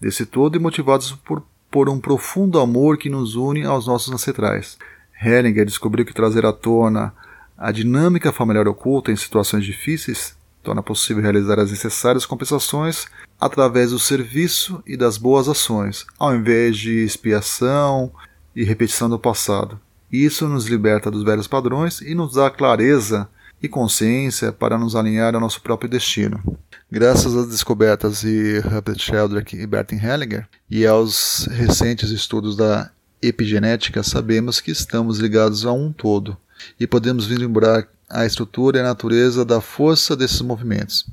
desse 0.00 0.26
todo 0.26 0.56
e 0.56 0.58
motivados 0.58 1.12
por, 1.12 1.44
por 1.70 1.88
um 1.88 2.00
profundo 2.00 2.58
amor 2.58 2.98
que 2.98 3.08
nos 3.08 3.36
une 3.36 3.64
aos 3.64 3.86
nossos 3.86 4.12
ancestrais. 4.12 4.76
Hellinger 5.22 5.64
descobriu 5.64 6.04
que 6.04 6.14
trazer 6.14 6.44
à 6.44 6.52
tona 6.52 7.14
a 7.56 7.70
dinâmica 7.70 8.32
familiar 8.32 8.66
oculta 8.66 9.12
em 9.12 9.16
situações 9.16 9.64
difíceis 9.64 10.34
torna 10.62 10.82
possível 10.82 11.22
realizar 11.22 11.58
as 11.58 11.70
necessárias 11.70 12.26
compensações 12.26 13.06
através 13.40 13.90
do 13.90 13.98
serviço 13.98 14.82
e 14.86 14.96
das 14.96 15.16
boas 15.16 15.48
ações, 15.48 16.06
ao 16.18 16.34
invés 16.34 16.76
de 16.76 17.02
expiação 17.02 18.12
e 18.54 18.64
repetição 18.64 19.08
do 19.08 19.18
passado. 19.18 19.80
Isso 20.12 20.48
nos 20.48 20.66
liberta 20.66 21.10
dos 21.10 21.22
velhos 21.22 21.46
padrões 21.46 22.00
e 22.00 22.14
nos 22.14 22.34
dá 22.34 22.50
clareza 22.50 23.28
e 23.62 23.68
consciência 23.68 24.52
para 24.52 24.78
nos 24.78 24.96
alinhar 24.96 25.34
ao 25.34 25.40
nosso 25.40 25.60
próprio 25.60 25.90
destino. 25.90 26.42
Graças 26.90 27.36
às 27.36 27.48
descobertas 27.48 28.22
de 28.22 28.56
Herbert 28.56 28.98
Sheldrake 28.98 29.56
e 29.56 29.66
Bertin 29.66 29.96
Hellinger 29.96 30.48
e 30.70 30.86
aos 30.86 31.46
recentes 31.50 32.10
estudos 32.10 32.56
da 32.56 32.90
epigenética, 33.22 34.02
sabemos 34.02 34.60
que 34.60 34.70
estamos 34.70 35.18
ligados 35.18 35.66
a 35.66 35.72
um 35.72 35.92
todo 35.92 36.36
e 36.78 36.86
podemos 36.86 37.26
vislumbrar 37.26 37.86
a 38.08 38.26
estrutura 38.26 38.78
e 38.78 38.80
a 38.80 38.84
natureza 38.84 39.44
da 39.44 39.60
força 39.60 40.16
desses 40.16 40.40
movimentos. 40.40 41.06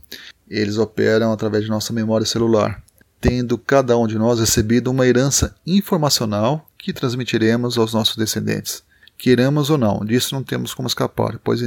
Eles 0.50 0.78
operam 0.78 1.32
através 1.32 1.64
de 1.64 1.70
nossa 1.70 1.94
memória 1.94 2.26
celular, 2.26 2.82
tendo 3.22 3.58
cada 3.58 3.98
um 3.98 4.08
de 4.08 4.18
nós 4.18 4.40
recebido 4.40 4.90
uma 4.90 5.06
herança 5.06 5.56
informacional 5.66 6.68
que 6.78 6.94
transmitiremos 6.94 7.78
aos 7.78 7.94
nossos 7.94 8.16
descendentes. 8.16 8.84
Queiramos 9.18 9.70
ou 9.70 9.78
não, 9.78 10.06
disso 10.06 10.36
não 10.36 10.44
temos 10.44 10.74
como 10.74 10.88
escapar, 10.88 11.40
pois 11.44 11.62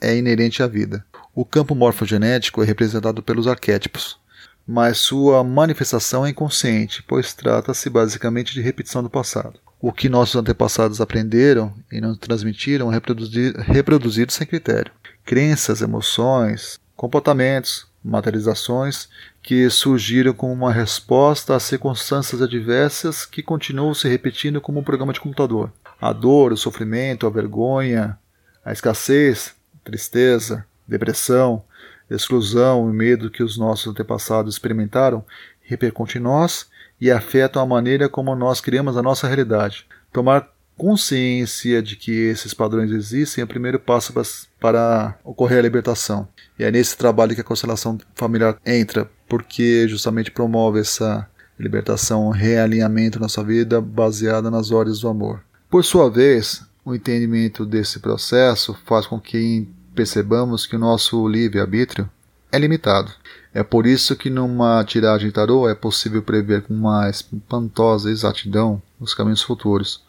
é 0.00 0.16
inerente 0.16 0.62
à 0.62 0.66
vida. 0.66 1.04
O 1.34 1.44
campo 1.44 1.74
morfogenético 1.74 2.62
é 2.62 2.66
representado 2.66 3.22
pelos 3.22 3.46
arquétipos, 3.46 4.18
mas 4.66 4.98
sua 4.98 5.44
manifestação 5.44 6.26
é 6.26 6.30
inconsciente, 6.30 7.04
pois 7.06 7.32
trata-se 7.32 7.88
basicamente 7.88 8.52
de 8.52 8.60
repetição 8.60 9.02
do 9.02 9.10
passado 9.10 9.60
o 9.80 9.92
que 9.92 10.08
nossos 10.08 10.36
antepassados 10.36 11.00
aprenderam 11.00 11.72
e 11.92 12.00
nos 12.00 12.18
transmitiram 12.18 12.88
reproduzir, 12.88 13.54
reproduzido 13.56 14.32
sem 14.32 14.46
critério. 14.46 14.92
Crenças, 15.24 15.82
emoções, 15.82 16.80
comportamentos, 16.96 17.86
materializações 18.02 19.08
que 19.42 19.68
surgiram 19.68 20.32
como 20.32 20.52
uma 20.52 20.72
resposta 20.72 21.54
às 21.54 21.64
circunstâncias 21.64 22.40
adversas 22.40 23.24
que 23.26 23.42
continuam 23.42 23.92
se 23.94 24.08
repetindo 24.08 24.60
como 24.60 24.80
um 24.80 24.84
programa 24.84 25.12
de 25.12 25.20
computador. 25.20 25.72
A 26.06 26.12
dor, 26.12 26.52
o 26.52 26.56
sofrimento, 26.56 27.26
a 27.26 27.30
vergonha, 27.30 28.16
a 28.64 28.72
escassez, 28.72 29.56
tristeza, 29.82 30.64
depressão, 30.86 31.64
exclusão 32.08 32.88
e 32.88 32.92
medo 32.92 33.28
que 33.28 33.42
os 33.42 33.58
nossos 33.58 33.88
antepassados 33.88 34.54
experimentaram 34.54 35.24
repercute 35.62 36.18
em 36.18 36.20
nós 36.20 36.68
e 37.00 37.10
afetam 37.10 37.60
a 37.60 37.66
maneira 37.66 38.08
como 38.08 38.36
nós 38.36 38.60
criamos 38.60 38.96
a 38.96 39.02
nossa 39.02 39.26
realidade. 39.26 39.84
Tomar 40.12 40.48
consciência 40.76 41.82
de 41.82 41.96
que 41.96 42.12
esses 42.12 42.54
padrões 42.54 42.92
existem 42.92 43.42
é 43.42 43.44
o 43.44 43.48
primeiro 43.48 43.80
passo 43.80 44.14
para 44.60 45.18
ocorrer 45.24 45.58
a 45.58 45.62
libertação. 45.62 46.28
E 46.56 46.62
é 46.62 46.70
nesse 46.70 46.96
trabalho 46.96 47.34
que 47.34 47.40
a 47.40 47.44
constelação 47.44 47.98
familiar 48.14 48.56
entra, 48.64 49.10
porque 49.28 49.88
justamente 49.88 50.30
promove 50.30 50.78
essa 50.78 51.28
libertação, 51.58 52.30
realinhamento 52.30 53.18
na 53.18 53.28
sua 53.28 53.42
vida 53.42 53.80
baseada 53.80 54.52
nas 54.52 54.70
ordens 54.70 55.00
do 55.00 55.08
amor. 55.08 55.42
Por 55.68 55.84
sua 55.84 56.08
vez, 56.08 56.62
o 56.84 56.94
entendimento 56.94 57.66
desse 57.66 57.98
processo 57.98 58.76
faz 58.84 59.06
com 59.06 59.20
que 59.20 59.68
percebamos 59.94 60.66
que 60.66 60.76
o 60.76 60.78
nosso 60.78 61.26
livre-arbítrio 61.26 62.08
é 62.52 62.58
limitado. 62.58 63.10
É 63.52 63.62
por 63.62 63.86
isso 63.86 64.14
que 64.14 64.30
numa 64.30 64.84
tiragem 64.84 65.30
tarô 65.30 65.68
é 65.68 65.74
possível 65.74 66.22
prever 66.22 66.62
com 66.62 66.74
uma 66.74 67.08
espantosa 67.10 68.10
exatidão 68.10 68.80
os 69.00 69.14
caminhos 69.14 69.42
futuros. 69.42 70.04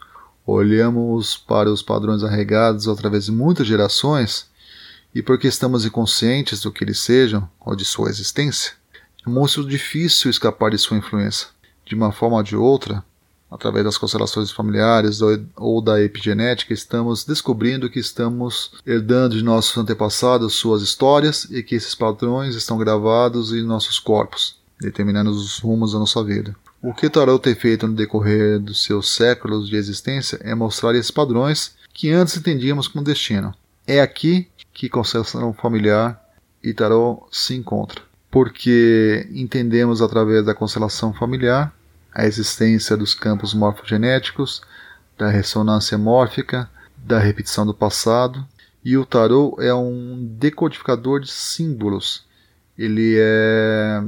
Olhamos 0.45 1.35
para 1.35 1.71
os 1.71 1.81
padrões 1.81 2.23
arregados 2.23 2.87
através 2.87 3.25
de 3.25 3.31
muitas 3.31 3.65
gerações 3.65 4.47
e 5.15 5.21
porque 5.21 5.47
estamos 5.47 5.85
inconscientes 5.85 6.61
do 6.61 6.71
que 6.71 6.83
eles 6.83 6.99
sejam 6.99 7.49
ou 7.59 7.75
de 7.75 7.83
sua 7.83 8.09
existência, 8.09 8.73
é 9.25 9.29
muito 9.29 9.63
difícil 9.65 10.29
escapar 10.29 10.71
de 10.71 10.77
sua 10.77 10.97
influência. 10.97 11.47
De 11.85 11.95
uma 11.95 12.11
forma 12.11 12.37
ou 12.37 12.43
de 12.43 12.55
outra, 12.55 13.03
através 13.49 13.85
das 13.85 13.97
constelações 13.97 14.51
familiares 14.51 15.19
ou 15.55 15.81
da 15.81 16.01
epigenética, 16.01 16.73
estamos 16.73 17.23
descobrindo 17.23 17.89
que 17.89 17.99
estamos 17.99 18.71
herdando 18.85 19.35
de 19.35 19.43
nossos 19.43 19.77
antepassados 19.77 20.55
suas 20.55 20.81
histórias 20.81 21.45
e 21.49 21.63
que 21.63 21.75
esses 21.75 21.95
padrões 21.95 22.55
estão 22.55 22.77
gravados 22.77 23.53
em 23.53 23.61
nossos 23.61 23.99
corpos, 23.99 24.57
determinando 24.79 25.29
os 25.29 25.59
rumos 25.59 25.93
da 25.93 25.99
nossa 25.99 26.23
vida. 26.23 26.55
O 26.81 26.93
que 26.93 27.09
Tarot 27.09 27.41
tem 27.41 27.55
feito 27.55 27.87
no 27.87 27.95
decorrer 27.95 28.59
dos 28.59 28.83
seus 28.83 29.15
séculos 29.15 29.67
de 29.67 29.75
existência 29.75 30.39
é 30.41 30.53
mostrar 30.53 30.93
esses 30.95 31.11
padrões 31.11 31.75
que 31.93 32.11
antes 32.11 32.37
entendíamos 32.37 32.87
como 32.87 33.03
destino. 33.03 33.53
É 33.85 33.99
aqui 33.99 34.47
que 34.73 34.89
constelação 34.89 35.53
familiar 35.53 36.21
e 36.63 36.73
Tarot 36.73 37.23
se 37.31 37.55
encontram, 37.55 38.03
porque 38.29 39.27
entendemos 39.31 40.01
através 40.01 40.45
da 40.45 40.53
constelação 40.53 41.13
familiar 41.13 41.73
a 42.17 42.25
existência 42.25 42.97
dos 42.97 43.13
campos 43.13 43.53
morfogenéticos, 43.53 44.63
da 45.15 45.29
ressonância 45.29 45.99
mórfica, 45.99 46.67
da 46.97 47.19
repetição 47.19 47.63
do 47.63 47.75
passado. 47.75 48.43
E 48.83 48.97
o 48.97 49.05
tarô 49.05 49.55
é 49.59 49.71
um 49.71 50.27
decodificador 50.31 51.19
de 51.19 51.29
símbolos. 51.29 52.25
Ele 52.75 53.17
é 53.19 54.01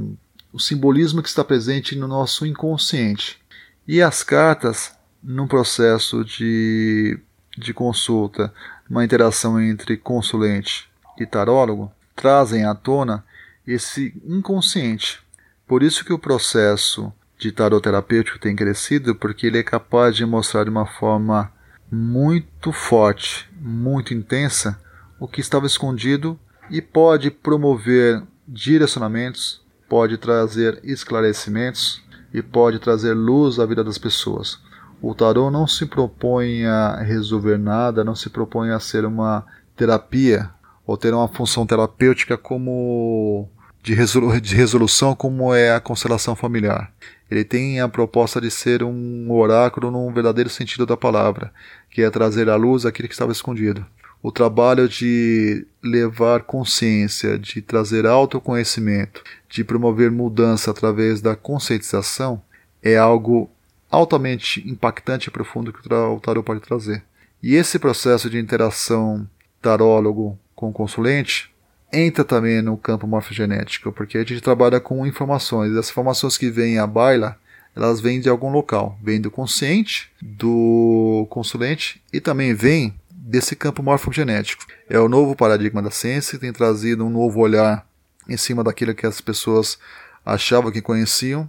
o 0.52 0.58
simbolismo 0.58 1.22
que 1.22 1.28
está 1.28 1.44
presente 1.44 1.94
no 1.94 2.08
nosso 2.08 2.44
inconsciente. 2.44 3.40
E 3.86 4.02
as 4.02 4.24
cartas, 4.24 4.92
num 5.22 5.46
processo 5.46 6.24
de, 6.24 7.16
de 7.56 7.72
consulta, 7.72 8.52
uma 8.88 9.04
interação 9.04 9.60
entre 9.60 9.96
consulente 9.96 10.90
e 11.16 11.24
tarólogo, 11.24 11.92
trazem 12.16 12.64
à 12.64 12.74
tona 12.74 13.24
esse 13.64 14.20
inconsciente. 14.26 15.20
Por 15.64 15.80
isso 15.80 16.04
que 16.04 16.12
o 16.12 16.18
processo 16.18 17.12
de 17.40 17.50
tarot 17.50 17.82
terapêutico 17.82 18.38
tem 18.38 18.54
crescido 18.54 19.14
porque 19.14 19.46
ele 19.46 19.58
é 19.58 19.62
capaz 19.62 20.14
de 20.14 20.26
mostrar 20.26 20.64
de 20.64 20.70
uma 20.70 20.84
forma 20.84 21.50
muito 21.90 22.70
forte, 22.70 23.48
muito 23.58 24.12
intensa, 24.12 24.78
o 25.18 25.26
que 25.26 25.40
estava 25.40 25.66
escondido 25.66 26.38
e 26.70 26.82
pode 26.82 27.30
promover 27.30 28.22
direcionamentos, 28.46 29.62
pode 29.88 30.18
trazer 30.18 30.80
esclarecimentos 30.84 32.02
e 32.32 32.42
pode 32.42 32.78
trazer 32.78 33.14
luz 33.14 33.58
à 33.58 33.64
vida 33.64 33.82
das 33.82 33.96
pessoas. 33.96 34.60
O 35.00 35.14
tarot 35.14 35.50
não 35.50 35.66
se 35.66 35.86
propõe 35.86 36.66
a 36.66 36.96
resolver 36.96 37.58
nada, 37.58 38.04
não 38.04 38.14
se 38.14 38.28
propõe 38.28 38.70
a 38.70 38.78
ser 38.78 39.06
uma 39.06 39.46
terapia 39.74 40.50
ou 40.86 40.94
ter 40.94 41.14
uma 41.14 41.26
função 41.26 41.66
terapêutica 41.66 42.36
como 42.36 43.48
de, 43.82 43.94
resolução 43.94 45.14
como 45.14 45.54
é 45.54 45.74
a 45.74 45.80
constelação 45.80 46.36
familiar. 46.36 46.92
Ele 47.30 47.44
tem 47.44 47.80
a 47.80 47.88
proposta 47.88 48.40
de 48.40 48.50
ser 48.50 48.82
um 48.82 49.30
oráculo 49.30 49.90
num 49.90 50.12
verdadeiro 50.12 50.50
sentido 50.50 50.84
da 50.84 50.96
palavra, 50.96 51.52
que 51.88 52.02
é 52.02 52.10
trazer 52.10 52.48
à 52.48 52.56
luz 52.56 52.84
aquilo 52.84 53.06
que 53.06 53.14
estava 53.14 53.30
escondido. 53.30 53.86
O 54.22 54.32
trabalho 54.32 54.88
de 54.88 55.66
levar 55.82 56.42
consciência, 56.42 57.38
de 57.38 57.62
trazer 57.62 58.04
autoconhecimento, 58.04 59.22
de 59.48 59.64
promover 59.64 60.10
mudança 60.10 60.70
através 60.70 61.20
da 61.20 61.34
conscientização 61.34 62.42
é 62.82 62.96
algo 62.96 63.50
altamente 63.90 64.68
impactante 64.68 65.28
e 65.28 65.32
profundo 65.32 65.72
que 65.72 65.80
o 65.86 66.20
tarot 66.20 66.44
pode 66.44 66.60
trazer. 66.60 67.02
E 67.42 67.54
esse 67.54 67.78
processo 67.78 68.28
de 68.28 68.38
interação 68.38 69.26
tarólogo 69.62 70.38
com 70.54 70.72
consulente 70.72 71.49
entra 71.92 72.24
também 72.24 72.62
no 72.62 72.76
campo 72.76 73.06
morfogenético, 73.06 73.92
porque 73.92 74.18
a 74.18 74.20
gente 74.20 74.40
trabalha 74.40 74.80
com 74.80 75.06
informações. 75.06 75.76
As 75.76 75.90
informações 75.90 76.38
que 76.38 76.50
vêm 76.50 76.78
à 76.78 76.86
baila, 76.86 77.36
elas 77.74 78.00
vêm 78.00 78.20
de 78.20 78.28
algum 78.28 78.50
local. 78.50 78.98
Vêm 79.02 79.20
do 79.20 79.30
consciente, 79.30 80.10
do 80.20 81.26
consulente 81.30 82.02
e 82.12 82.20
também 82.20 82.54
vêm 82.54 82.94
desse 83.10 83.54
campo 83.54 83.82
morfogenético. 83.82 84.64
É 84.88 84.98
o 84.98 85.08
novo 85.08 85.36
paradigma 85.36 85.82
da 85.82 85.90
ciência 85.90 86.38
tem 86.38 86.52
trazido 86.52 87.04
um 87.04 87.10
novo 87.10 87.40
olhar 87.40 87.86
em 88.28 88.36
cima 88.36 88.62
daquilo 88.62 88.94
que 88.94 89.06
as 89.06 89.20
pessoas 89.20 89.78
achavam 90.24 90.70
que 90.70 90.82
conheciam 90.82 91.48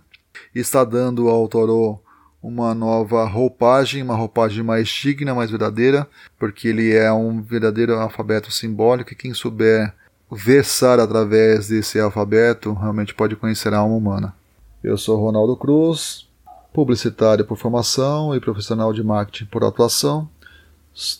e 0.54 0.60
está 0.60 0.84
dando 0.84 1.28
ao 1.30 1.48
Toró 1.48 2.00
uma 2.42 2.74
nova 2.74 3.24
roupagem, 3.26 4.02
uma 4.02 4.16
roupagem 4.16 4.64
mais 4.64 4.88
digna, 4.88 5.36
mais 5.36 5.52
verdadeira, 5.52 6.08
porque 6.40 6.68
ele 6.68 6.92
é 6.92 7.12
um 7.14 7.40
verdadeiro 7.40 7.94
alfabeto 7.94 8.52
simbólico 8.52 9.14
e 9.14 9.16
quem 9.16 9.34
souber 9.34 9.94
versar 10.32 10.98
através 11.00 11.68
desse 11.68 12.00
alfabeto 12.00 12.74
realmente 12.74 13.14
pode 13.14 13.36
conhecer 13.36 13.74
a 13.74 13.80
alma 13.80 13.96
humana. 13.96 14.34
Eu 14.82 14.98
sou 14.98 15.20
Ronaldo 15.20 15.58
Cruz, 15.58 16.28
publicitário 16.74 17.46
por 17.46 17.58
formação 17.58 18.34
e 18.34 18.40
profissional 18.40 18.94
de 18.94 19.04
marketing 19.04 19.46
por 19.46 19.64
atuação. 19.64 20.30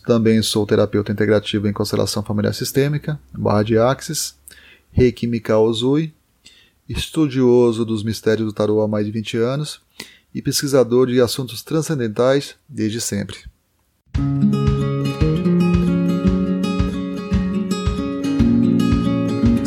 Também 0.06 0.42
sou 0.42 0.66
terapeuta 0.66 1.12
integrativo 1.12 1.68
em 1.68 1.74
constelação 1.74 2.24
familiar 2.24 2.54
sistêmica, 2.54 3.20
barra 3.34 3.64
de 3.64 3.78
Axis, 3.78 4.36
Reiki 4.92 5.28
Mikao 5.28 5.66
Uzui, 5.66 6.14
estudioso 6.88 7.86
dos 7.86 8.04
mistérios 8.04 8.48
do 8.48 8.54
tarô 8.54 8.82
há 8.82 8.88
mais 8.88 9.06
de 9.06 9.12
20 9.12 9.38
anos 9.38 9.82
e 10.34 10.42
pesquisador 10.42 11.08
de 11.08 11.22
assuntos 11.22 11.62
transcendentais 11.62 12.56
desde 12.68 13.02
sempre. 13.02 13.38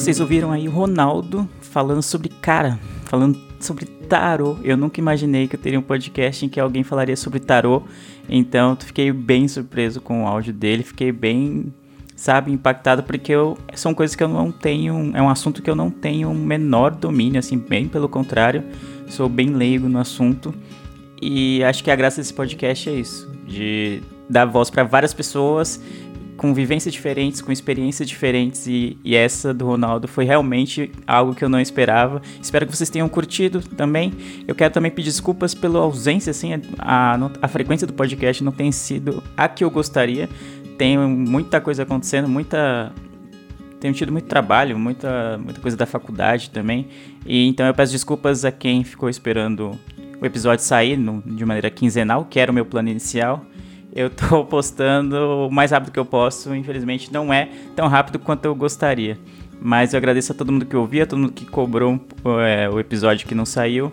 Vocês 0.05 0.21
ouviram 0.21 0.53
aí 0.53 0.69
o 0.69 0.71
Ronaldo 0.71 1.49
falando 1.63 2.03
sobre 2.03 2.29
cara, 2.29 2.79
falando 3.07 3.41
sobre 3.59 3.87
tarô. 3.87 4.59
Eu 4.63 4.77
nunca 4.77 5.01
imaginei 5.01 5.49
que 5.49 5.57
eu 5.57 5.59
teria 5.59 5.79
um 5.79 5.83
podcast 5.83 6.45
em 6.45 6.49
que 6.51 6.61
alguém 6.61 6.83
falaria 6.83 7.17
sobre 7.17 7.41
tarô. 7.41 7.85
Então, 8.29 8.77
fiquei 8.77 9.11
bem 9.11 9.49
surpreso 9.49 10.03
com 10.03 10.25
o 10.25 10.27
áudio 10.27 10.53
dele, 10.53 10.83
fiquei 10.83 11.11
bem, 11.11 11.73
sabe, 12.15 12.53
impactado 12.53 13.03
porque 13.03 13.33
eu, 13.33 13.57
são 13.73 13.95
coisas 13.95 14.15
que 14.15 14.23
eu 14.23 14.29
não 14.29 14.53
tenho, 14.53 15.11
é 15.15 15.23
um 15.23 15.31
assunto 15.31 15.63
que 15.63 15.71
eu 15.71 15.75
não 15.75 15.89
tenho 15.89 16.35
menor 16.35 16.91
domínio, 16.95 17.39
assim, 17.39 17.57
bem 17.57 17.89
pelo 17.89 18.07
contrário, 18.07 18.63
sou 19.09 19.27
bem 19.27 19.55
leigo 19.55 19.89
no 19.89 19.99
assunto. 19.99 20.55
E 21.23 21.65
acho 21.65 21.83
que 21.83 21.91
a 21.91 21.97
graça 21.97 22.21
desse 22.21 22.35
podcast 22.35 22.91
é 22.91 22.93
isso, 22.93 23.27
de 23.49 24.03
dar 24.29 24.45
voz 24.45 24.69
para 24.69 24.85
várias 24.85 25.15
pessoas 25.15 25.81
com 26.37 26.53
vivências 26.53 26.93
diferentes, 26.93 27.41
com 27.41 27.53
experiências 27.53 28.09
diferentes 28.09 28.67
e, 28.67 28.99
e, 29.05 29.15
essa 29.15 29.55
do 29.55 29.67
Ronaldo 29.67 30.09
foi 30.09 30.25
realmente 30.25 30.91
algo 31.07 31.35
que 31.35 31.45
eu 31.45 31.49
não 31.49 31.61
esperava. 31.61 32.21
Espero 32.43 32.67
que 32.67 32.77
vocês 32.77 32.91
tenham 32.91 33.09
curtido 33.09 33.61
também. 33.61 34.13
Eu 34.47 34.55
quero 34.55 34.73
também 34.73 34.91
pedir 34.91 35.11
desculpas 35.11 35.55
pela 35.55 35.79
ausência, 35.79 36.31
assim, 36.31 36.51
a, 36.79 37.19
a 37.41 37.49
frequência 37.49 37.87
do 37.87 37.93
podcast 37.93 38.43
não 38.43 38.53
tem 38.53 38.73
sido 38.73 39.23
a 39.37 39.49
que 39.49 39.63
eu 39.63 39.71
gostaria. 39.71 40.29
Tem 40.77 40.99
muita 40.99 41.61
coisa 41.61 41.85
acontecendo, 41.85 42.29
muita 42.29 42.93
tenho 43.79 43.93
tido 43.93 44.11
muito 44.11 44.27
trabalho, 44.27 44.79
muita, 44.79 45.39
muita 45.39 45.61
coisa 45.61 45.77
da 45.77 45.87
faculdade 45.87 46.51
também. 46.51 46.89
E 47.27 47.47
então 47.47 47.67
eu 47.67 47.75
peço 47.75 47.93
desculpas 47.93 48.45
a 48.45 48.51
quem 48.51 48.83
ficou 48.83 49.09
esperando 49.09 49.79
o 50.21 50.27
episódio 50.27 50.65
sair 50.65 50.97
no, 50.97 51.23
de 51.23 51.45
maneira 51.45 51.71
quinzenal, 51.71 52.25
que 52.25 52.41
era 52.41 52.51
o 52.51 52.55
meu 52.55 52.65
plano 52.65 52.89
inicial 52.89 53.45
eu 53.95 54.11
tô 54.11 54.45
postando 54.47 55.47
o 55.47 55.51
mais 55.51 55.71
rápido 55.71 55.93
que 55.93 55.99
eu 55.99 56.05
posso. 56.05 56.55
Infelizmente 56.55 57.13
não 57.13 57.33
é 57.33 57.49
tão 57.77 57.87
rápido 57.87 58.19
quanto 58.19 58.45
eu 58.45 58.55
gostaria. 58.55 59.19
Mas 59.61 59.95
eu 59.95 59.99
agradeço 59.99 60.33
a 60.33 60.35
todo 60.35 60.53
mundo 60.53 60.67
que 60.67 60.77
ouviu, 60.77 61.05
a 61.05 61.07
todo 61.07 61.19
mundo 61.19 61.33
que 61.33 61.47
cobrou 61.47 61.99
é, 62.45 62.69
o 62.69 62.81
episódio 62.81 63.27
que 63.27 63.35
não 63.35 63.47
saiu. 63.47 63.91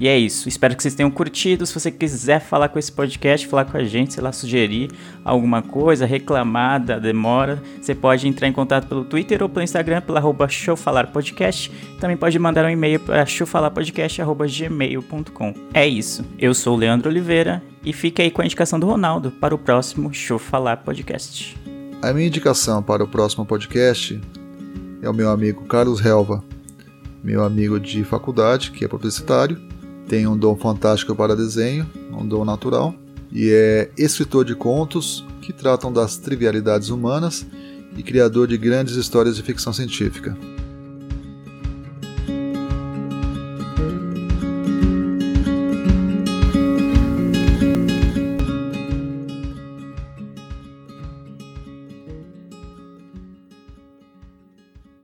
E 0.00 0.08
é 0.08 0.18
isso. 0.18 0.48
Espero 0.48 0.74
que 0.76 0.82
vocês 0.82 0.94
tenham 0.94 1.10
curtido. 1.10 1.66
Se 1.66 1.74
você 1.74 1.90
quiser 1.90 2.40
falar 2.40 2.68
com 2.68 2.78
esse 2.78 2.92
podcast, 2.92 3.46
falar 3.46 3.64
com 3.64 3.76
a 3.76 3.84
gente, 3.84 4.14
sei 4.14 4.22
lá, 4.22 4.32
sugerir 4.32 4.90
alguma 5.24 5.62
coisa, 5.62 6.04
reclamar 6.04 6.84
da 6.84 6.98
demora, 6.98 7.62
você 7.80 7.94
pode 7.94 8.26
entrar 8.26 8.48
em 8.48 8.52
contato 8.52 8.88
pelo 8.88 9.04
Twitter 9.04 9.40
ou 9.42 9.48
pelo 9.48 9.62
Instagram, 9.62 10.00
pela 10.00 10.18
arroba 10.18 10.48
showfalarpodcast. 10.48 11.70
Também 12.00 12.16
pode 12.16 12.36
mandar 12.38 12.64
um 12.64 12.70
e-mail 12.70 12.98
para 13.00 13.24
showfalarpodcast.gmail.com. 13.24 15.54
É 15.72 15.86
isso. 15.86 16.24
Eu 16.38 16.52
sou 16.54 16.74
o 16.74 16.78
Leandro 16.78 17.08
Oliveira 17.08 17.62
e 17.84 17.92
fica 17.92 18.20
aí 18.22 18.30
com 18.30 18.40
a 18.42 18.44
indicação 18.44 18.80
do 18.80 18.86
Ronaldo 18.86 19.30
para 19.30 19.54
o 19.54 19.58
próximo 19.58 20.12
Show 20.12 20.38
Falar 20.38 20.78
Podcast. 20.78 21.56
A 22.02 22.12
minha 22.12 22.26
indicação 22.26 22.82
para 22.82 23.04
o 23.04 23.08
próximo 23.08 23.46
podcast 23.46 24.20
é 25.00 25.08
o 25.08 25.14
meu 25.14 25.30
amigo 25.30 25.64
Carlos 25.64 26.04
Helva, 26.04 26.44
meu 27.22 27.44
amigo 27.44 27.78
de 27.80 28.04
faculdade, 28.04 28.72
que 28.72 28.84
é 28.84 28.88
publicitário 28.88 29.72
tem 30.08 30.26
um 30.26 30.36
dom 30.36 30.56
fantástico 30.56 31.14
para 31.14 31.36
desenho, 31.36 31.88
um 32.12 32.26
dom 32.26 32.44
natural, 32.44 32.94
e 33.32 33.50
é 33.50 33.90
escritor 33.96 34.44
de 34.44 34.54
contos 34.54 35.24
que 35.40 35.52
tratam 35.52 35.92
das 35.92 36.16
trivialidades 36.16 36.88
humanas 36.88 37.46
e 37.96 38.02
criador 38.02 38.46
de 38.46 38.56
grandes 38.56 38.96
histórias 38.96 39.36
de 39.36 39.42
ficção 39.42 39.72
científica. 39.72 40.36